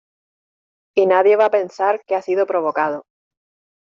[0.97, 3.03] y nadie va a pensar que ha sido provocado.